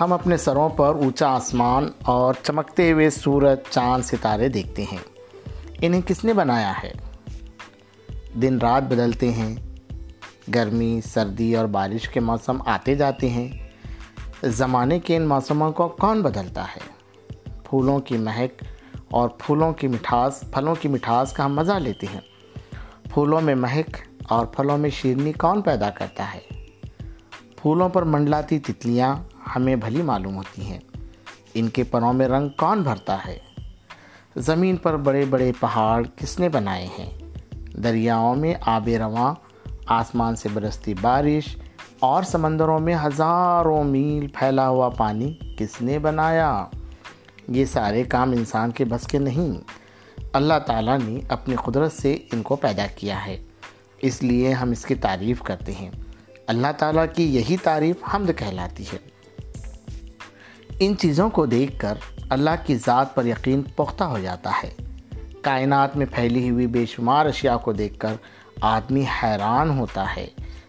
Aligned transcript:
ہم 0.00 0.12
اپنے 0.12 0.36
سروں 0.36 0.68
پر 0.68 0.94
اونچا 0.94 1.28
آسمان 1.28 1.88
اور 2.02 2.34
چمکتے 2.42 2.92
ہوئے 2.92 3.10
سورج، 3.10 3.58
چاند، 3.70 4.02
ستارے 4.02 4.48
دیکھتے 4.48 4.84
ہیں۔ 4.92 4.98
انہیں 5.80 6.00
کس 6.06 6.24
نے 6.24 6.32
بنایا 6.32 6.72
ہے؟ 6.82 6.92
دن 8.42 8.58
رات 8.58 8.82
بدلتے 8.82 9.32
ہیں، 9.32 9.54
گرمی، 10.54 11.00
سردی 11.00 11.56
اور 11.56 11.64
بارش 11.64 12.08
کے 12.08 12.20
موسم 12.20 12.62
آتے 12.66 12.94
جاتے 12.94 13.28
ہیں۔ 13.28 13.48
زمانے 14.42 14.98
کے 14.98 15.16
ان 15.16 15.26
موسموں 15.26 15.72
کو 15.72 15.88
کون 15.88 16.22
بدلتا 16.22 16.64
ہے؟ 16.64 16.80
پھولوں 17.64 17.98
کی 17.98 18.18
مہک 18.18 18.64
اور 19.10 19.28
پھولوں 19.28 19.72
کی 19.72 19.88
مٹھاس، 19.88 20.44
پھلوں 20.52 20.74
کی 20.80 20.88
مٹھاس 20.88 21.32
کا 21.32 21.44
ہم 21.44 21.54
مزہ 21.54 21.72
لیتے 21.72 22.06
ہیں۔ 22.14 22.20
پھولوں 23.12 23.40
میں 23.40 23.54
مہک 23.54 23.96
اور 24.28 24.46
پھلوں 24.46 24.78
میں 24.78 24.90
شیرنی 24.90 25.32
کون 25.32 25.62
پیدا 25.62 25.90
کرتا 25.90 26.34
ہے؟ 26.34 26.40
پھولوں 27.56 27.88
پر 27.88 28.02
منڈلاتی 28.02 28.58
تتلیاں 28.58 29.16
ہمیں 29.56 29.76
بھلی 29.76 30.02
معلوم 30.02 30.36
ہوتی 30.36 30.62
ہیں۔ 30.62 30.78
ان 31.54 31.68
کے 31.68 31.84
پروں 31.84 32.12
میں 32.12 32.28
رنگ 32.28 32.48
کون 32.48 32.82
بھرتا 32.82 33.18
ہے؟ 33.26 33.38
زمین 34.36 34.76
پر 34.76 34.96
بڑے 34.96 35.24
بڑے 35.24 35.52
پہاڑ 35.60 36.06
کس 36.16 36.40
نے 36.40 36.48
بنائے 36.48 36.88
ہیں؟ 36.98 37.10
دریاؤں 37.52 38.34
میں 38.34 38.54
آب 38.60 38.88
رواں، 38.98 39.34
آسمان 39.86 40.36
سے 40.36 40.48
برستی 40.54 40.94
بارش 41.00 41.56
اور 42.00 42.22
سمندروں 42.22 42.78
میں 42.78 42.94
ہزاروں 42.94 43.84
میل 43.84 44.26
پھیلا 44.26 44.68
ہوا 44.68 44.88
پانی 44.88 45.34
کس 45.56 45.82
نے 45.82 45.98
بنایا؟ 45.98 46.64
یہ 47.48 47.64
سارے 47.64 48.02
کام 48.02 48.32
انسان 48.32 48.70
کے 48.70 48.84
بس 48.84 49.06
کے 49.06 49.18
نہیں۔ 49.18 49.52
اللہ 50.32 50.58
تعالیٰ 50.66 50.98
نے 51.04 51.20
اپنی 51.28 51.56
قدرت 51.64 51.92
سے 51.92 52.18
ان 52.32 52.42
کو 52.42 52.56
پیدا 52.56 52.86
کیا 52.96 53.26
ہے۔ 53.26 53.44
اس 54.02 54.22
لیے 54.22 54.52
ہم 54.52 54.70
اس 54.70 54.84
کی 54.84 54.94
تعریف 54.94 55.42
کرتے 55.42 55.72
ہیں۔ 55.72 55.90
اللہ 56.46 56.66
تعالیٰ 56.78 57.04
کی 57.14 57.34
یہی 57.34 57.56
تعریف 57.56 57.96
حمد 58.14 58.30
کہلاتی 58.36 58.84
ہے۔ 58.92 59.17
ان 60.80 60.96
چیزوں 60.96 61.30
کو 61.30 61.46
دیکھ 61.46 61.78
کر 61.78 61.94
اللہ 62.28 62.50
کی 62.66 62.76
ذات 62.76 63.14
پر 63.14 63.26
یقین 63.26 63.62
پختہ 63.76 64.04
ہو 64.04 64.18
جاتا 64.18 64.50
ہے۔ 64.64 64.70
کائنات 65.42 65.96
میں 65.96 66.06
پھیلی 66.14 66.50
ہوئی 66.50 66.66
بے 66.66 66.86
شمار 66.86 67.26
اشیاء 67.26 67.56
کو 67.56 67.72
دیکھ 67.72 67.98
کر 67.98 68.14
آدمی 68.60 69.04
حیران 69.22 69.78
ہوتا 69.78 70.16
ہے 70.16 70.26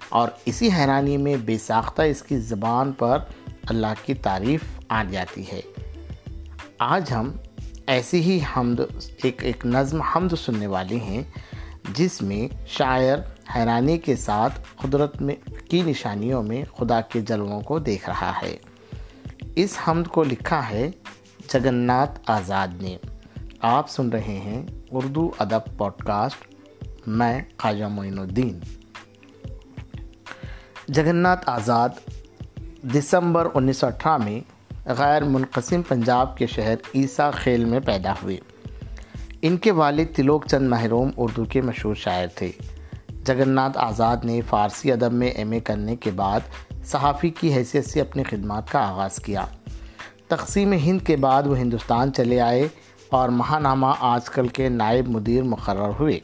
اور 0.10 0.28
اسی 0.46 0.70
حیرانی 0.78 1.18
میں 1.18 1.36
بے 1.36 1.58
ساختہ 1.58 2.02
اس 2.02 2.22
کی 2.22 2.38
زبان 2.38 2.92
پر 2.92 3.20
اللہ 3.64 3.94
کی 4.06 4.14
تعریف 4.14 4.62
آ 4.90 5.04
جاتی 5.12 5.44
ہے۔ 5.52 5.62
آج 6.80 7.12
ہم 7.12 7.32
ایسی 7.88 8.22
ہی 8.22 8.40
حمد، 8.58 8.80
ایک 9.24 9.44
ایک 9.44 9.66
نظم 9.66 10.02
حمد 10.02 10.36
سننے 10.46 10.68
والے 10.68 10.96
ہیں، 10.96 11.24
جس 11.94 12.22
میں 12.22 12.56
شاعر 12.68 13.18
حیرانی 13.56 13.98
کے 13.98 14.16
ساتھ 14.16 14.60
قدرت 14.76 15.22
میں 15.22 15.36
کی 15.70 15.82
نشانیوں 15.82 16.44
میں 16.44 16.66
خدا 16.78 17.02
کے 17.02 17.22
جلووں 17.22 17.62
کو 17.62 17.80
دیکھ 17.80 18.10
رہا 18.10 18.34
ہے۔ 18.42 18.58
اس 19.62 19.78
حمد 19.88 20.04
کو 20.04 20.24
لکھا 20.24 20.70
ہے 20.70 20.92
جگنات 21.54 22.30
آزاد 22.30 22.68
نے۔ 22.82 22.98
آپ 23.62 23.90
سن 23.90 24.10
رہے 24.10 24.22
ہیں 24.22 24.66
اردو 24.92 25.32
ادب 25.38 25.78
پوڈ 25.78 25.92
کاسٹ 25.92 26.54
میں 27.08 27.42
خواجہ 27.58 27.86
معین 27.86 28.20
الدین۔ 28.20 28.60
جگنات 30.88 31.50
آزاد 31.50 31.90
دسمبر 32.84 33.48
انیس 33.54 33.78
سو 33.78 33.88
اٹھارہ 33.88 34.24
میں 34.24 34.40
غیر 34.86 35.24
منقسم 35.24 35.82
پنجاب 35.82 36.38
کے 36.38 36.48
شہر 36.48 36.76
عیسیٰ 36.96 37.32
خیل 37.34 37.66
میں 37.66 37.80
پیدا 37.80 38.14
ہوئے۔ 38.24 38.38
ان 39.42 39.58
کے 39.58 39.72
والد 39.72 40.16
تلوک 40.16 40.46
چند 40.48 40.70
محروم 40.70 41.12
اردو 41.18 41.46
کے 41.46 41.62
مشہور 41.62 41.96
شاعر 41.96 42.28
تھے۔ 42.36 42.52
جگنات 43.24 43.78
آزاد 43.78 44.18
نے 44.24 44.42
فارسی 44.42 44.92
ادب 44.92 45.14
میں 45.14 45.28
ایم 45.28 45.52
اے 45.52 45.60
کرنے 45.60 45.96
کے 45.96 46.12
بعد 46.12 46.40
صحافی 46.86 47.30
کی 47.30 47.54
حیثیت 47.54 47.86
سے 47.86 48.02
اپنی 48.02 48.24
خدمات 48.24 48.72
کا 48.72 48.80
آغاز 48.80 49.16
کیا۔ 49.16 49.46
تقسیم 50.28 50.74
ہند 50.74 51.08
کے 51.08 51.16
بعد 51.16 51.44
وہ 51.48 51.58
ہندوستان 51.58 52.14
چلے 52.14 52.42
آئے 52.42 52.68
اور 53.10 53.30
ماہنامہ 53.30 53.88
آج 54.00 54.30
کل 54.30 54.48
کے 54.48 54.70
نائب 54.70 55.08
مدیر 55.08 55.44
مقرر 55.44 55.92
ہوئے۔ 56.00 56.20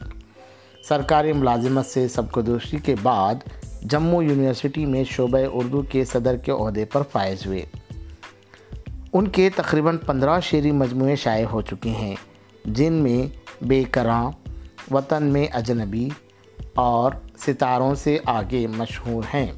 سرکاری 0.88 1.32
ملازمت 1.32 1.86
سے 1.86 2.08
سب 2.08 2.30
کو 2.30 2.40
کے 2.84 2.94
بعد 3.02 3.34
جموں 3.82 4.22
یونیورسٹی 4.22 4.86
میں 4.86 5.04
شعبہ 5.04 5.38
اردو 5.52 5.82
کے 5.82 6.04
صدر 6.04 6.36
کے 6.36 6.52
عہدے 6.52 6.84
پر 6.84 7.02
فائز 7.12 7.46
ہوئے۔ 7.46 7.66
ان 9.12 9.28
کے 9.28 9.50
تقریباً 9.56 9.96
پندرہ 9.96 10.40
شعری 10.40 10.70
مجموعے 10.70 11.16
شائع 11.16 11.46
ہو 11.46 11.60
چکے 11.60 11.90
ہیں، 11.90 12.14
جن 12.64 12.92
میں 12.92 13.36
بے 13.64 13.84
کراں، 13.84 14.30
وطن 14.90 15.22
میں 15.22 15.46
اجنبی 15.52 16.08
اور 16.74 17.12
ستاروں 17.38 17.94
سے 17.94 18.18
آگے 18.24 18.66
مشہور 18.66 19.22
ہیں۔ 19.34 19.52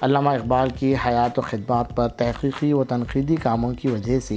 علامہ 0.00 0.30
اقبال 0.30 0.70
کی 0.70 0.94
حیات 1.06 1.38
و 1.38 1.42
خدمات 1.42 1.96
پر 1.96 2.08
تحقیقی 2.08 2.72
و 2.72 2.84
تنقیدی 2.84 3.36
کاموں 3.36 3.74
کی 3.74 3.88
وجہ 3.88 4.20
سے 4.20 4.34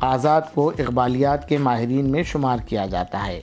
آزاد 0.00 0.40
کو 0.54 0.72
اقبالیات 0.78 1.48
کے 1.48 1.58
ماہرین 1.58 2.10
میں 2.10 2.22
شمار 2.22 2.58
کیا 2.58 2.86
جاتا 2.86 3.26
ہے۔ 3.26 3.40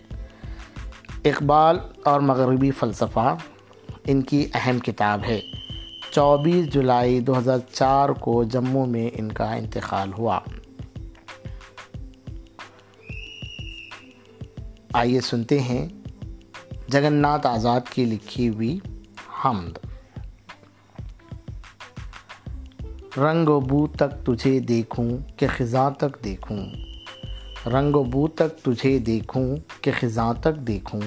اقبال 1.26 1.80
اور 2.06 2.20
مغربی 2.20 2.72
فلسفہ 2.72 3.36
ان 4.06 4.22
کی 4.22 4.48
اہم 4.54 4.80
کتاب 4.80 5.22
ہے۔ 5.28 5.40
چوبیس 6.12 6.74
جولائی 6.74 7.20
دو 7.20 7.38
ہزار 7.38 7.58
چار 7.74 8.10
کو 8.10 8.44
جموں 8.44 8.86
میں 8.86 9.10
ان 9.14 9.32
کا 9.32 9.54
انتقال 9.54 10.12
ہوا۔ 10.18 10.40
آئیے 14.94 15.22
سنتے 15.22 15.60
ہیں 15.60 15.88
جگن 16.88 17.26
آزاد 17.26 17.82
کی 17.94 18.06
لکھی 18.06 18.50
ہوئی 18.50 18.80
حمد۔ 19.46 19.87
رنگ 23.18 23.50
و 23.50 23.60
بو 23.60 23.88
تک 23.88 24.26
تجھے 24.26 24.60
دیکھوں 24.60 25.10
کہ 25.38 25.48
خزاں 25.58 25.90
تک 25.92 26.24
دیکھوں۔ 26.24 26.66
رنگ 27.70 27.96
و 27.96 28.04
بو 28.04 28.28
تک 28.28 28.64
تجھے 28.64 29.00
دیکھوں 29.00 29.56
کہ 29.82 29.92
خزاں 30.00 30.34
تک 30.34 30.56
دیکھوں۔ 30.56 31.02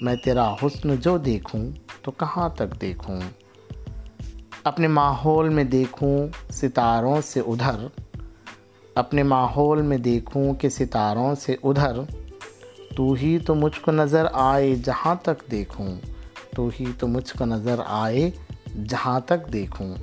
میں 0.00 0.14
تیرا 0.24 0.54
حسن 0.54 0.96
جو 0.96 1.18
دیکھوں 1.18 1.70
تو 2.02 2.10
کہاں 2.10 2.48
تک 2.48 2.80
دیکھوں۔ 2.80 3.20
اپنے 4.64 4.88
ماحول 4.88 5.48
میں 5.48 5.64
دیکھوں 5.64 6.26
ستاروں 6.50 7.20
سے 7.24 7.40
ادھر۔ 7.40 7.86
اپنے 8.94 9.22
ماحول 9.22 9.82
میں 9.82 9.98
دیکھوں 9.98 10.54
کہ 10.54 10.68
ستاروں 10.68 11.34
سے 11.34 11.56
ادھر۔ 11.62 12.00
تو 12.96 13.12
ہی 13.12 13.38
تو 13.38 13.54
مجھ 13.54 13.80
کو 13.80 13.92
نظر 13.92 14.26
آئے 14.32 14.74
جہاں 14.74 15.14
تک 15.22 15.50
دیکھوں۔ 15.50 15.96
تو 16.54 16.70
ہی 16.80 16.84
تو 16.98 17.06
مجھ 17.06 17.32
کو 17.38 17.44
نظر 17.44 17.76
آئے 17.86 18.30
جہاں 18.88 19.20
تک 19.20 19.52
دیکھوں۔ 19.52 19.94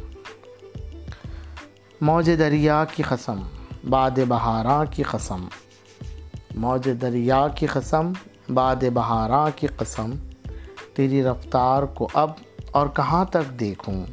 موج 2.02 2.32
دریا 2.40 2.86
کی 2.96 3.04
قسم، 3.04 3.40
باد 3.90 4.20
بہاراں 4.28 4.86
کی 4.92 5.04
قسم۔ 5.04 5.48
موج 6.56 6.90
دریا 7.02 7.48
کی 7.56 7.68
قسم، 7.68 8.12
باد 8.54 8.76
بہاراں 8.94 9.50
کی 9.56 9.68
قسم۔ 9.68 10.12
تیری 10.94 11.24
رفتار 11.24 11.84
کو 11.84 12.08
اب 12.14 12.32
اور 12.72 12.88
کہاں 12.88 13.26
تک 13.26 13.59
دیکھوں؟ 13.59 14.06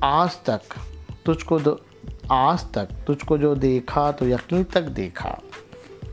آج 0.00 0.36
تک 0.36 0.74
تجھ 1.26 1.44
کو 1.44 1.58
آج 2.28 2.64
تک 2.64 3.06
تجھ 3.06 3.24
کو 3.24 3.36
جو 3.36 3.54
دیکھا 3.54 4.10
تو 4.10 4.28
یقین 4.28 4.64
تک 4.64 4.96
دیکھا۔ 4.96 5.34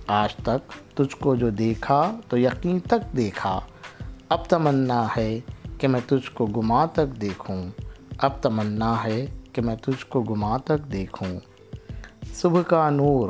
آج 0.08 0.36
تک 0.36 0.72
تجھ 0.98 1.16
کو 1.16 1.36
جو 1.36 1.50
دیکھا 1.50 2.12
تو 2.30 2.38
یقین 2.38 2.80
تک 2.80 3.18
دیکھا۔ 3.18 3.60
اب 4.30 4.46
تمنا 4.46 5.08
ہے 5.18 5.40
کہ 5.78 5.88
میں 5.88 6.02
تجھ 6.08 6.32
کو 6.34 6.46
گما 6.46 6.86
تک 6.86 7.22
دیکھوں۔ 7.22 7.64
اب 8.18 8.32
تمنا 8.42 9.04
ہے 9.04 9.26
کہ 9.54 9.62
میں 9.62 9.76
تجھ 9.76 10.06
کو 10.06 10.22
گما 10.22 10.58
تک 10.58 10.92
دیکھوں۔ 10.92 11.40
صبح 12.34 12.62
کا 12.62 12.90
نور، 12.90 13.30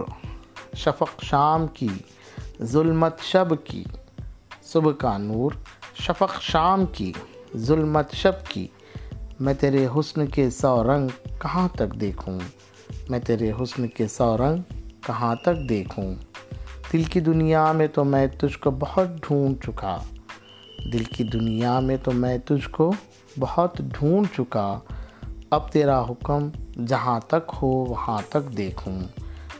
شفق 0.75 1.23
شام 1.23 1.67
کی، 1.67 1.87
ظلمت 2.61 3.19
شب 3.19 3.47
کی۔ 3.63 3.83
صبح 4.63 4.91
کا 4.91 5.17
نور، 5.17 5.51
شفق 5.95 6.41
شام 6.41 6.85
کی، 6.85 7.13
ظلمت 7.57 8.11
شب 8.11 8.47
کی۔ 8.49 8.67
میں 9.39 9.53
تیرے 9.53 9.87
حسن 9.99 10.27
کے 10.27 10.49
سو 10.49 10.83
رنگ 10.83 11.07
کہاں 11.25 11.67
تک 11.75 11.93
دیکھوں؟ 12.01 12.39
میں 13.09 13.19
تیرے 13.19 13.51
حسن 13.51 13.87
کے 13.87 14.07
سو 14.07 14.37
رنگ 14.37 14.61
کہاں 15.05 15.35
تک 15.35 15.69
دیکھوں؟ 15.69 16.15
دل 16.93 17.03
کی 17.03 17.19
دنیا 17.19 17.71
میں 17.71 17.87
تو 17.87 18.03
میں 18.03 18.27
تجھ 18.27 18.59
کو 18.59 18.71
بہت 18.71 19.07
ڈھونڈ 19.21 19.63
چکا۔ 19.63 19.97
دل 20.93 21.03
کی 21.03 21.23
دنیا 21.23 21.79
میں 21.79 21.97
تو 22.03 22.11
میں 22.11 22.37
تجھ 22.37 22.69
کو 22.69 22.93
بہت 23.39 23.77
ڈھونڈ 23.77 24.27
چکا۔ 24.37 24.79
اب 25.51 25.71
تیرا 25.71 26.03
حکم 26.03 26.49
جہاں 26.85 27.19
تک 27.19 27.51
ہو 27.61 27.67
وہاں 27.67 28.21
تک 28.29 28.57
دیکھوں۔ 28.57 28.99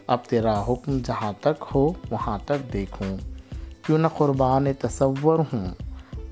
اب 0.08 0.26
تیرا 0.26 0.62
حکم 0.62 0.98
جہاں 1.04 1.34
تک 1.42 1.64
ہو 1.76 1.94
وہاں 2.10 2.38
تک 2.46 2.74
دیکھوں۔ 2.74 3.18
کیوں 3.86 3.98
نہ 3.98 4.08
قربان 4.18 4.68
تصور 4.80 5.40
ہوں 5.40 5.68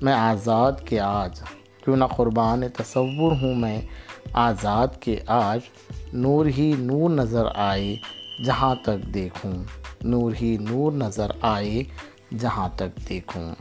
میں 0.02 0.12
آزاد 0.12 0.72
کے 0.84 1.00
آج۔ 1.00 1.40
کیوں 1.84 1.96
نہ 1.96 2.04
قربان 2.16 2.62
تصور 2.76 3.32
ہوں 3.42 3.54
میں 3.54 3.80
آزاد 4.32 4.88
کے 5.00 5.20
آج۔ 5.26 5.60
نور 6.12 6.46
ہی 6.46 6.74
نور 6.78 7.10
نظر 7.10 7.44
آئے 7.54 7.96
جہاں 8.44 8.74
تک 8.74 9.14
دیکھوں۔ 9.14 9.52
نور 10.02 10.32
ہی 10.42 10.56
نور 10.60 10.92
نظر 10.92 11.30
آئے 11.42 11.82
جہاں 12.38 12.68
تک 12.76 13.08
دیکھوں۔ 13.08 13.54